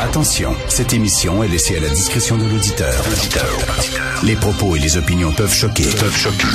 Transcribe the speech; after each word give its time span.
Attention, 0.00 0.54
cette 0.68 0.92
émission 0.92 1.42
est 1.42 1.48
laissée 1.48 1.76
à 1.76 1.80
la 1.80 1.88
discrétion 1.88 2.36
de 2.36 2.44
l'auditeur. 2.44 2.94
Les 4.22 4.36
propos 4.36 4.76
et 4.76 4.78
les 4.78 4.96
opinions 4.96 5.32
peuvent 5.32 5.52
choquer. 5.52 5.84
Peuvent 5.84 6.16
choquer. 6.16 6.46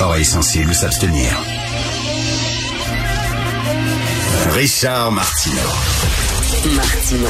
Oreilles 0.00 0.24
sensibles 0.24 0.74
s'abstenir. 0.74 1.30
Richard 4.52 5.12
Martineau. 5.12 5.56
Martino. 6.74 7.28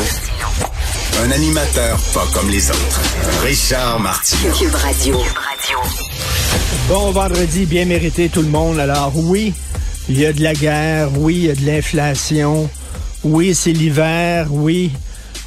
Un 1.22 1.30
animateur 1.30 1.98
pas 2.14 2.26
comme 2.32 2.50
les 2.50 2.70
autres. 2.70 3.00
Richard 3.42 4.00
Martineau. 4.00 4.52
Cube 4.54 4.74
Radio. 4.74 5.18
Bon 6.88 7.10
vendredi, 7.10 7.66
bien 7.66 7.84
mérité 7.84 8.28
tout 8.28 8.42
le 8.42 8.48
monde. 8.48 8.78
Alors 8.78 9.12
oui, 9.14 9.52
il 10.08 10.18
y 10.18 10.26
a 10.26 10.32
de 10.32 10.42
la 10.42 10.54
guerre, 10.54 11.08
oui, 11.18 11.34
il 11.36 11.44
y 11.44 11.50
a 11.50 11.54
de 11.54 11.66
l'inflation, 11.66 12.68
oui, 13.24 13.54
c'est 13.54 13.72
l'hiver, 13.72 14.48
oui, 14.50 14.92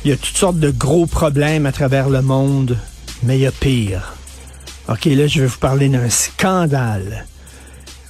il 0.04 0.12
y 0.12 0.14
a 0.14 0.18
toutes 0.18 0.38
sortes 0.38 0.60
de 0.60 0.72
gros 0.72 1.06
problèmes 1.06 1.66
à 1.66 1.72
travers 1.72 2.10
le 2.10 2.22
monde, 2.22 2.78
mais 3.24 3.38
il 3.38 3.42
y 3.42 3.48
a 3.48 3.52
pire. 3.52 4.16
OK, 4.90 5.06
là, 5.06 5.28
je 5.28 5.42
vais 5.42 5.48
vous 5.48 5.60
parler 5.60 5.90
d'un 5.90 6.10
scandale. 6.10 7.26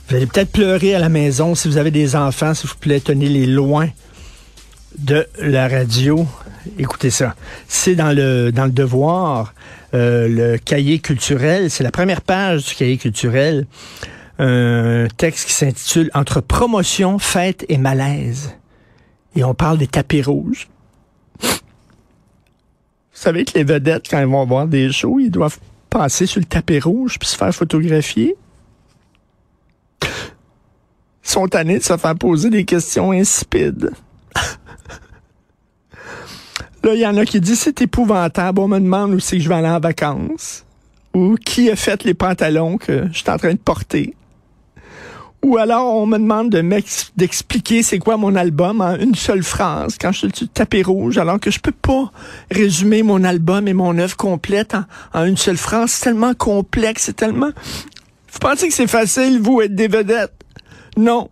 Vous 0.07 0.15
allez 0.15 0.25
peut-être 0.25 0.51
pleurer 0.51 0.95
à 0.95 0.99
la 0.99 1.09
maison 1.09 1.55
si 1.55 1.67
vous 1.67 1.77
avez 1.77 1.91
des 1.91 2.15
enfants, 2.15 2.53
s'il 2.53 2.69
vous 2.69 2.75
plaît, 2.75 2.99
tenez-les 2.99 3.45
loin 3.45 3.89
de 4.97 5.27
la 5.39 5.67
radio. 5.67 6.27
Écoutez 6.77 7.09
ça. 7.09 7.35
C'est 7.67 7.95
dans 7.95 8.15
le, 8.15 8.51
dans 8.51 8.65
le 8.65 8.71
devoir, 8.71 9.53
euh, 9.93 10.27
le 10.27 10.57
cahier 10.57 10.99
culturel. 10.99 11.69
C'est 11.69 11.83
la 11.83 11.91
première 11.91 12.21
page 12.21 12.65
du 12.65 12.75
cahier 12.75 12.97
culturel. 12.97 13.67
Un 14.39 15.07
texte 15.17 15.47
qui 15.47 15.53
s'intitule 15.53 16.09
Entre 16.13 16.41
promotion, 16.41 17.19
fête 17.19 17.65
et 17.69 17.77
malaise. 17.77 18.55
Et 19.35 19.43
on 19.43 19.53
parle 19.53 19.77
des 19.77 19.87
tapis 19.87 20.21
rouges. 20.21 20.67
Vous 23.21 23.25
savez 23.25 23.45
que 23.45 23.51
les 23.53 23.63
vedettes, 23.63 24.07
quand 24.09 24.19
ils 24.19 24.25
vont 24.25 24.47
voir 24.47 24.65
des 24.65 24.91
shows, 24.91 25.19
ils 25.19 25.29
doivent 25.29 25.59
passer 25.91 26.25
sur 26.25 26.39
le 26.39 26.45
tapis 26.45 26.79
rouge 26.79 27.19
puis 27.19 27.29
se 27.29 27.37
faire 27.37 27.53
photographier. 27.53 28.35
Ils 30.01 30.09
sont 31.21 31.47
tannés 31.47 31.77
de 31.77 31.83
se 31.83 31.95
faire 31.97 32.15
poser 32.15 32.49
des 32.49 32.65
questions 32.65 33.11
insipides. 33.11 33.91
Là, 36.83 36.95
il 36.95 36.99
y 36.99 37.05
en 37.05 37.15
a 37.15 37.23
qui 37.23 37.39
disent 37.39 37.59
c'est 37.59 37.83
épouvantable. 37.83 38.59
On 38.59 38.67
me 38.67 38.79
demande 38.79 39.13
où 39.13 39.19
c'est 39.19 39.37
que 39.37 39.43
je 39.43 39.49
vais 39.49 39.53
aller 39.53 39.69
en 39.69 39.79
vacances. 39.79 40.65
Ou 41.13 41.35
qui 41.35 41.69
a 41.69 41.75
fait 41.75 42.03
les 42.03 42.15
pantalons 42.15 42.79
que 42.79 43.07
je 43.11 43.19
suis 43.19 43.29
en 43.29 43.37
train 43.37 43.53
de 43.53 43.59
porter. 43.59 44.15
Ou 45.43 45.57
alors, 45.57 45.95
on 45.95 46.05
me 46.05 46.19
demande 46.19 46.49
d'expliquer 47.17 47.81
c'est 47.81 47.97
quoi 47.97 48.15
mon 48.15 48.35
album 48.35 48.79
en 48.81 48.95
une 48.95 49.15
seule 49.15 49.43
phrase 49.43 49.97
quand 49.99 50.11
je 50.11 50.19
suis 50.19 50.29
sur 50.33 50.45
le 50.45 50.49
tapis 50.49 50.83
rouge, 50.83 51.17
alors 51.17 51.39
que 51.39 51.49
je 51.49 51.59
peux 51.59 51.71
pas 51.71 52.11
résumer 52.51 53.01
mon 53.01 53.23
album 53.23 53.67
et 53.67 53.73
mon 53.73 53.97
œuvre 53.97 54.15
complète 54.15 54.75
en, 55.13 55.25
une 55.25 55.37
seule 55.37 55.57
phrase. 55.57 55.91
C'est 55.91 56.03
tellement 56.03 56.33
complexe, 56.35 57.03
c'est 57.05 57.15
tellement... 57.15 57.49
Vous 58.31 58.39
pensez 58.39 58.67
que 58.67 58.73
c'est 58.73 58.87
facile, 58.87 59.39
vous, 59.41 59.61
être 59.61 59.75
des 59.75 59.87
vedettes? 59.87 60.33
Non. 60.95 61.29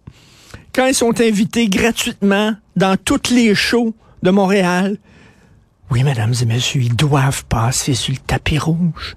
Quand 0.74 0.88
ils 0.88 0.96
sont 0.96 1.22
invités 1.22 1.70
gratuitement 1.70 2.56
dans 2.76 2.98
toutes 2.98 3.30
les 3.30 3.54
shows 3.54 3.94
de 4.24 4.32
Montréal, 4.32 4.98
oui, 5.92 6.04
mesdames 6.04 6.34
et 6.40 6.46
messieurs, 6.46 6.82
ils 6.82 6.96
doivent 6.96 7.46
passer 7.46 7.96
sur 7.96 8.14
le 8.14 8.20
tapis 8.20 8.60
rouge. 8.60 9.16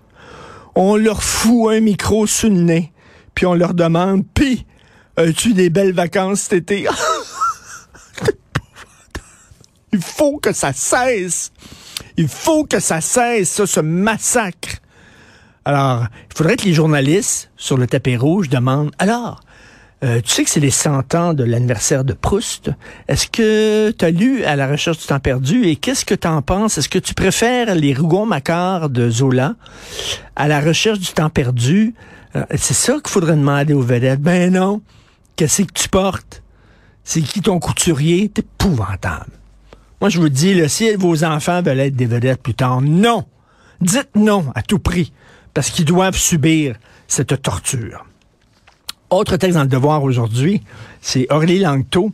On 0.74 0.96
leur 0.96 1.22
fout 1.22 1.70
un 1.72 1.80
micro 1.80 2.26
sur 2.26 2.48
le 2.48 2.56
nez, 2.56 2.92
puis 3.34 3.44
on 3.44 3.54
leur 3.54 3.74
demande, 3.74 4.24
puis, 4.32 4.64
as-tu 5.16 5.54
des 5.54 5.70
belles 5.70 5.92
vacances 5.92 6.40
cet 6.42 6.70
été? 6.70 6.86
Il 9.92 10.00
faut 10.00 10.38
que 10.38 10.52
ça 10.52 10.72
cesse. 10.72 11.52
Il 12.16 12.28
faut 12.28 12.64
que 12.64 12.80
ça 12.80 13.00
cesse, 13.00 13.50
ça, 13.50 13.66
ce 13.66 13.80
massacre. 13.80 14.78
Alors, 15.64 16.06
il 16.28 16.36
faudrait 16.36 16.56
que 16.56 16.64
les 16.64 16.72
journalistes 16.72 17.50
sur 17.56 17.76
le 17.76 17.86
tapis 17.86 18.16
rouge 18.16 18.48
demandent, 18.48 18.90
alors, 18.98 19.40
euh, 20.02 20.20
tu 20.20 20.30
sais 20.30 20.44
que 20.44 20.50
c'est 20.50 20.60
les 20.60 20.72
100 20.72 21.14
ans 21.14 21.34
de 21.34 21.44
l'anniversaire 21.44 22.04
de 22.04 22.12
Proust. 22.12 22.70
Est-ce 23.06 23.28
que 23.28 23.92
tu 23.92 24.04
as 24.04 24.10
lu 24.10 24.42
À 24.44 24.56
la 24.56 24.66
recherche 24.66 24.98
du 24.98 25.06
temps 25.06 25.20
perdu 25.20 25.64
et 25.64 25.76
qu'est-ce 25.76 26.04
que 26.04 26.16
tu 26.16 26.26
en 26.26 26.42
penses? 26.42 26.78
Est-ce 26.78 26.88
que 26.88 26.98
tu 26.98 27.14
préfères 27.14 27.74
les 27.76 27.94
Rougon-Macquart 27.94 28.90
de 28.90 29.08
Zola 29.08 29.54
à 30.34 30.48
la 30.48 30.60
recherche 30.60 30.98
du 30.98 31.12
temps 31.12 31.30
perdu? 31.30 31.94
Euh, 32.34 32.44
c'est 32.56 32.74
ça 32.74 32.94
qu'il 32.94 33.08
faudrait 33.08 33.36
demander 33.36 33.74
aux 33.74 33.82
vedettes. 33.82 34.20
Ben 34.20 34.52
non. 34.52 34.82
Qu'est-ce 35.36 35.62
que 35.62 35.72
tu 35.72 35.88
portes? 35.88 36.42
C'est 37.04 37.22
qui 37.22 37.40
ton 37.40 37.58
couturier? 37.58 38.28
T'es 38.28 38.42
épouvantable. 38.42 39.32
Moi, 40.00 40.08
je 40.08 40.20
vous 40.20 40.28
dis, 40.28 40.68
si 40.68 40.94
vos 40.94 41.24
enfants 41.24 41.62
veulent 41.62 41.80
être 41.80 41.96
des 41.96 42.06
vedettes 42.06 42.42
plus 42.42 42.54
tard, 42.54 42.80
non. 42.80 43.24
Dites 43.80 44.10
non 44.14 44.46
à 44.54 44.62
tout 44.62 44.78
prix, 44.78 45.12
parce 45.54 45.70
qu'ils 45.70 45.84
doivent 45.84 46.16
subir 46.16 46.76
cette 47.08 47.40
torture. 47.42 48.04
Autre 49.10 49.36
texte 49.36 49.56
dans 49.56 49.62
le 49.62 49.68
devoir 49.68 50.02
aujourd'hui, 50.02 50.62
c'est 51.00 51.30
Aurélie 51.30 51.58
Langto 51.58 52.12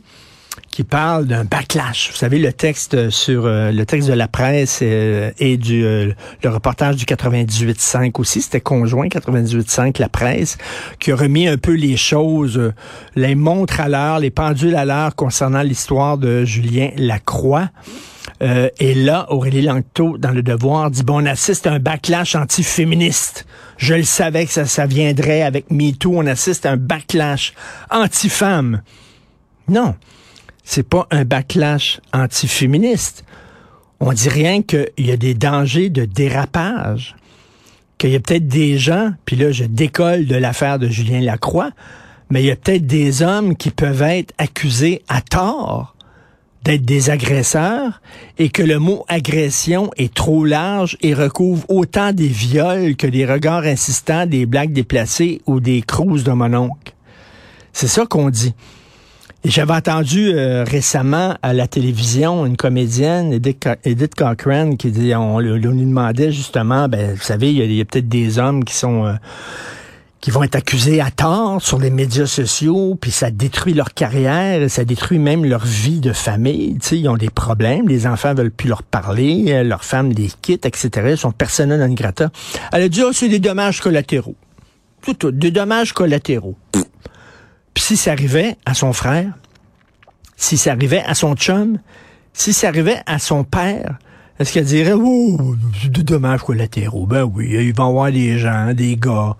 qui 0.71 0.83
parle 0.83 1.25
d'un 1.25 1.45
backlash. 1.45 2.09
Vous 2.11 2.17
savez, 2.17 2.39
le 2.39 2.53
texte 2.53 3.09
sur 3.09 3.45
euh, 3.45 3.71
le 3.71 3.85
texte 3.85 4.07
de 4.09 4.13
la 4.13 4.27
presse 4.27 4.79
euh, 4.81 5.31
et 5.39 5.57
du 5.57 5.83
euh, 5.83 6.11
le 6.43 6.49
reportage 6.49 6.95
du 6.95 7.05
98.5 7.05 8.11
aussi, 8.19 8.41
c'était 8.41 8.61
conjoint 8.61 9.07
98.5 9.07 9.99
la 9.99 10.09
presse, 10.09 10.57
qui 10.99 11.11
a 11.11 11.15
remis 11.15 11.47
un 11.47 11.57
peu 11.57 11.73
les 11.73 11.97
choses, 11.97 12.57
euh, 12.57 12.73
les 13.15 13.35
montres 13.35 13.79
à 13.81 13.89
l'heure, 13.89 14.19
les 14.19 14.31
pendules 14.31 14.75
à 14.75 14.85
l'heure 14.85 15.15
concernant 15.15 15.61
l'histoire 15.61 16.17
de 16.17 16.45
Julien 16.45 16.91
Lacroix. 16.97 17.69
Euh, 18.41 18.69
et 18.79 18.93
là, 18.93 19.25
Aurélie 19.29 19.61
Langto, 19.61 20.17
dans 20.17 20.31
Le 20.31 20.41
Devoir, 20.41 20.91
dit, 20.91 21.03
bon, 21.03 21.21
on 21.21 21.25
assiste 21.25 21.67
à 21.67 21.73
un 21.73 21.79
backlash 21.79 22.35
anti-féministe. 22.35 23.45
Je 23.77 23.95
le 23.95 24.03
savais 24.03 24.45
que 24.45 24.51
ça, 24.51 24.65
ça 24.65 24.85
viendrait 24.85 25.41
avec 25.41 25.69
MeToo. 25.71 26.13
On 26.15 26.25
assiste 26.25 26.65
à 26.65 26.71
un 26.71 26.77
backlash 26.77 27.53
anti-femme. 27.89 28.81
Non, 29.67 29.95
c'est 30.69 30.87
pas 30.87 31.07
un 31.09 31.25
backlash 31.25 31.99
anti-féministe. 32.13 33.25
On 33.99 34.13
dit 34.13 34.29
rien 34.29 34.61
qu'il 34.61 34.87
y 34.99 35.11
a 35.11 35.17
des 35.17 35.33
dangers 35.33 35.89
de 35.89 36.05
dérapage. 36.05 37.15
Qu'il 37.97 38.11
y 38.11 38.15
a 38.15 38.19
peut-être 38.19 38.47
des 38.47 38.77
gens, 38.77 39.13
puis 39.25 39.35
là, 39.35 39.51
je 39.51 39.63
décolle 39.63 40.27
de 40.27 40.35
l'affaire 40.35 40.77
de 40.77 40.87
Julien 40.87 41.21
Lacroix, 41.21 41.71
mais 42.29 42.43
il 42.43 42.45
y 42.45 42.51
a 42.51 42.55
peut-être 42.55 42.85
des 42.85 43.23
hommes 43.23 43.55
qui 43.55 43.71
peuvent 43.71 44.03
être 44.03 44.31
accusés 44.37 45.01
à 45.07 45.21
tort 45.21 45.95
d'être 46.63 46.85
des 46.85 47.09
agresseurs 47.09 47.99
et 48.37 48.49
que 48.49 48.61
le 48.61 48.77
mot 48.77 49.05
agression 49.07 49.89
est 49.97 50.13
trop 50.13 50.45
large 50.45 50.97
et 51.01 51.15
recouvre 51.15 51.65
autant 51.67 52.13
des 52.13 52.27
viols 52.27 52.95
que 52.95 53.07
des 53.07 53.25
regards 53.25 53.63
insistants, 53.63 54.27
des 54.27 54.45
blagues 54.45 54.73
déplacées 54.73 55.41
ou 55.47 55.61
des 55.61 55.81
cruises 55.81 56.23
de 56.23 56.31
mon 56.31 56.53
oncle. 56.53 56.93
C'est 57.73 57.87
ça 57.87 58.05
qu'on 58.05 58.29
dit. 58.29 58.53
J'avais 59.45 59.73
entendu 59.73 60.31
euh, 60.33 60.65
récemment 60.65 61.37
à 61.41 61.53
la 61.53 61.65
télévision 61.65 62.45
une 62.45 62.57
comédienne, 62.57 63.31
Edith, 63.31 63.63
Co- 63.63 63.79
Edith 63.85 64.13
Cochrane, 64.13 64.75
qui 64.75 64.91
dit, 64.91 65.15
on, 65.15 65.39
lui 65.39 65.61
demandait 65.61 66.33
justement, 66.33 66.89
ben, 66.89 67.13
vous 67.13 67.21
savez, 67.21 67.53
il 67.53 67.73
y 67.73 67.79
a, 67.79 67.85
peut-être 67.85 68.09
des 68.09 68.37
hommes 68.37 68.65
qui 68.65 68.73
sont 68.73 69.05
euh, 69.05 69.13
qui 70.19 70.31
vont 70.31 70.43
être 70.43 70.55
accusés 70.55 70.99
à 70.99 71.09
tort 71.09 71.61
sur 71.61 71.79
les 71.79 71.89
médias 71.89 72.25
sociaux, 72.25 72.97
puis 72.99 73.11
ça 73.11 73.31
détruit 73.31 73.73
leur 73.73 73.93
carrière, 73.93 74.69
ça 74.69 74.83
détruit 74.83 75.19
même 75.19 75.45
leur 75.45 75.65
vie 75.65 76.01
de 76.01 76.11
famille. 76.11 76.77
Tu 76.81 76.87
sais, 76.87 76.99
ils 76.99 77.07
ont 77.07 77.15
des 77.15 77.29
problèmes, 77.29 77.87
les 77.87 78.05
enfants 78.07 78.33
veulent 78.33 78.51
plus 78.51 78.67
leur 78.67 78.83
parler, 78.83 79.45
euh, 79.47 79.63
leurs 79.63 79.85
femmes 79.85 80.11
les 80.11 80.29
quittent, 80.41 80.65
etc. 80.65 80.89
Ils 81.11 81.17
sont 81.17 81.31
persona 81.31 81.77
non 81.77 81.93
grata. 81.93 82.29
Elle 82.73 82.83
a 82.83 82.89
dit, 82.89 83.01
oh, 83.03 83.11
c'est 83.13 83.29
des 83.29 83.39
dommages 83.39 83.79
collatéraux. 83.79 84.35
Tout, 85.01 85.13
tout, 85.13 85.31
des 85.31 85.51
dommages 85.51 85.93
collatéraux. 85.93 86.57
Si 87.79 87.97
ça 87.97 88.11
arrivait 88.11 88.55
à 88.65 88.73
son 88.75 88.93
frère, 88.93 89.31
si 90.35 90.57
ça 90.57 90.73
arrivait 90.73 91.01
à 91.07 91.15
son 91.15 91.33
chum, 91.35 91.79
si 92.33 92.53
ça 92.53 92.67
arrivait 92.67 93.01
à 93.07 93.19
son 93.19 93.43
père, 93.43 93.97
est-ce 94.37 94.53
qu'elle 94.53 94.65
dirait, 94.65 94.93
oh, 94.93 95.55
c'est 95.81 95.91
des 95.91 96.03
dommages 96.03 96.43
collatéraux? 96.43 97.07
Ben 97.07 97.23
oui, 97.23 97.49
ils 97.51 97.73
vont 97.73 97.87
avoir 97.87 98.11
des 98.11 98.37
gens, 98.37 98.73
des 98.73 98.95
gars, 98.95 99.37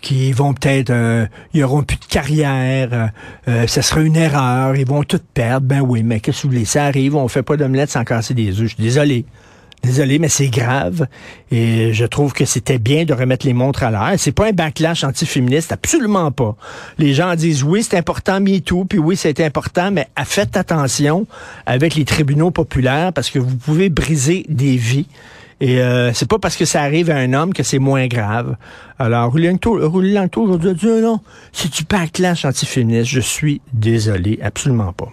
qui 0.00 0.32
vont 0.32 0.54
peut-être, 0.54 0.90
euh, 0.90 1.26
ils 1.52 1.62
auront 1.64 1.82
plus 1.82 1.98
de 1.98 2.04
carrière, 2.06 2.88
euh, 2.92 3.06
euh, 3.48 3.66
ça 3.66 3.82
sera 3.82 4.00
une 4.00 4.16
erreur, 4.16 4.76
ils 4.76 4.86
vont 4.86 5.02
tout 5.02 5.20
perdre. 5.34 5.66
Ben 5.66 5.80
oui, 5.80 6.02
mais 6.02 6.20
qu'est-ce 6.20 6.42
que 6.42 6.46
vous 6.46 6.52
voulez? 6.52 6.64
Ça 6.64 6.84
arrive, 6.84 7.16
on 7.16 7.28
fait 7.28 7.42
pas 7.42 7.56
d'omelette 7.56 7.90
sans 7.90 8.04
casser 8.04 8.34
des 8.34 8.50
œufs. 8.60 8.68
Je 8.68 8.74
suis 8.74 8.82
désolé. 8.82 9.26
Désolé, 9.84 10.18
mais 10.18 10.28
c'est 10.28 10.48
grave. 10.48 11.06
Et 11.50 11.92
je 11.92 12.06
trouve 12.06 12.32
que 12.32 12.46
c'était 12.46 12.78
bien 12.78 13.04
de 13.04 13.12
remettre 13.12 13.44
les 13.44 13.52
montres 13.52 13.82
à 13.82 13.90
l'air. 13.90 14.14
C'est 14.16 14.32
pas 14.32 14.46
un 14.48 14.52
backlash 14.52 15.04
antiféministe, 15.04 15.72
absolument 15.72 16.32
pas. 16.32 16.56
Les 16.96 17.12
gens 17.12 17.34
disent 17.34 17.62
oui, 17.62 17.82
c'est 17.82 17.98
important, 17.98 18.40
MeToo, 18.40 18.86
puis 18.86 18.98
oui, 18.98 19.14
c'est 19.14 19.40
important, 19.40 19.90
mais 19.90 20.08
faites 20.24 20.56
attention 20.56 21.26
avec 21.66 21.96
les 21.96 22.06
tribunaux 22.06 22.50
populaires 22.50 23.12
parce 23.12 23.28
que 23.28 23.38
vous 23.38 23.56
pouvez 23.56 23.90
briser 23.90 24.46
des 24.48 24.76
vies. 24.76 25.06
Et 25.60 25.80
euh, 25.80 26.14
c'est 26.14 26.28
pas 26.28 26.38
parce 26.38 26.56
que 26.56 26.64
ça 26.64 26.80
arrive 26.80 27.10
à 27.10 27.16
un 27.16 27.34
homme 27.34 27.52
que 27.52 27.62
c'est 27.62 27.78
moins 27.78 28.06
grave. 28.06 28.56
Alors, 28.98 29.32
Roulant 29.32 29.58
aujourd'hui 29.62 31.02
non, 31.02 31.20
c'est 31.52 31.70
du 31.70 31.84
backlash 31.84 32.46
antiféministe. 32.46 33.10
Je 33.10 33.20
suis 33.20 33.60
désolé, 33.74 34.38
absolument 34.42 34.94
pas. 34.94 35.12